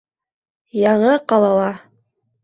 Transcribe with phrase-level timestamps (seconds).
[0.83, 1.67] ЯҢЫ ҠАЛАЛА